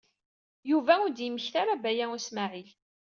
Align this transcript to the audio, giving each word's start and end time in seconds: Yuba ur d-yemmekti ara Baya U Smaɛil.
Yuba 0.69 0.93
ur 1.05 1.11
d-yemmekti 1.11 1.57
ara 1.61 1.75
Baya 1.83 2.05
U 2.15 2.17
Smaɛil. 2.27 2.69